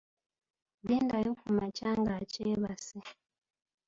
[0.87, 2.97] Gendayo kumakya ng'akyebase.